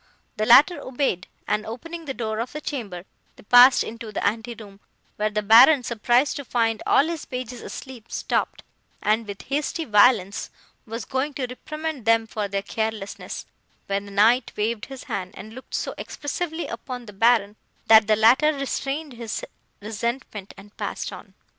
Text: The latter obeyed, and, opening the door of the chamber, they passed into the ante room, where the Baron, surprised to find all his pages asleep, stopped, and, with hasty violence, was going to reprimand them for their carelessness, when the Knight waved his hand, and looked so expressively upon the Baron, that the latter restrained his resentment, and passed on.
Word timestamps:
The 0.37 0.47
latter 0.47 0.81
obeyed, 0.81 1.27
and, 1.47 1.63
opening 1.63 2.05
the 2.05 2.13
door 2.15 2.39
of 2.39 2.53
the 2.53 2.59
chamber, 2.59 3.05
they 3.35 3.43
passed 3.43 3.83
into 3.83 4.11
the 4.11 4.25
ante 4.25 4.55
room, 4.55 4.79
where 5.17 5.29
the 5.29 5.43
Baron, 5.43 5.83
surprised 5.83 6.35
to 6.37 6.43
find 6.43 6.81
all 6.87 7.05
his 7.05 7.25
pages 7.25 7.61
asleep, 7.61 8.11
stopped, 8.11 8.63
and, 9.03 9.27
with 9.27 9.43
hasty 9.43 9.85
violence, 9.85 10.49
was 10.87 11.05
going 11.05 11.35
to 11.35 11.45
reprimand 11.45 12.05
them 12.05 12.25
for 12.25 12.47
their 12.47 12.63
carelessness, 12.63 13.45
when 13.85 14.05
the 14.05 14.11
Knight 14.11 14.51
waved 14.57 14.85
his 14.87 15.03
hand, 15.03 15.35
and 15.35 15.53
looked 15.53 15.75
so 15.75 15.93
expressively 15.99 16.65
upon 16.65 17.05
the 17.05 17.13
Baron, 17.13 17.55
that 17.85 18.07
the 18.07 18.15
latter 18.15 18.53
restrained 18.55 19.13
his 19.13 19.45
resentment, 19.81 20.51
and 20.57 20.75
passed 20.77 21.13
on. 21.13 21.35